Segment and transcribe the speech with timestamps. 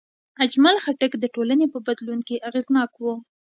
[0.43, 3.03] اجمل خټک د ټولنې په بدلون کې اغېزناک و.